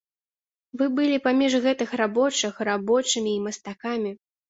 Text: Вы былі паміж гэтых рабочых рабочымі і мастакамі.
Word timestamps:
Вы 0.81 0.87
былі 0.99 1.19
паміж 1.27 1.59
гэтых 1.67 1.89
рабочых 2.03 2.53
рабочымі 2.73 3.31
і 3.39 3.43
мастакамі. 3.49 4.21